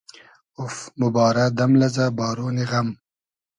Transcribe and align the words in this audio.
اوف! 0.59 0.75
موبارۂ 0.99 1.45
دئم 1.57 1.71
لئزۂ 1.79 2.05
بارۉنی 2.17 2.65
غئم 2.71 2.87